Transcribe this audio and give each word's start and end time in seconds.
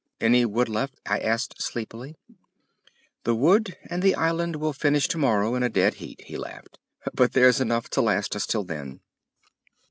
"Any 0.19 0.45
wood 0.45 0.67
left?" 0.67 0.99
I 1.05 1.19
asked 1.19 1.61
sleepily. 1.61 2.15
"The 3.23 3.35
wood 3.35 3.77
and 3.87 4.01
the 4.01 4.15
island 4.15 4.55
will 4.55 4.73
finish 4.73 5.07
tomorrow 5.07 5.53
in 5.53 5.61
a 5.61 5.69
dead 5.69 5.93
heat," 6.01 6.21
he 6.25 6.37
laughed, 6.37 6.79
"but 7.13 7.33
there's 7.33 7.61
enough 7.61 7.87
to 7.91 8.01
last 8.01 8.35
us 8.35 8.47
till 8.47 8.63
then." 8.63 9.01